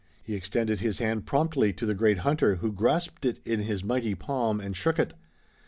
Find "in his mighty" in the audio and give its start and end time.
3.45-4.15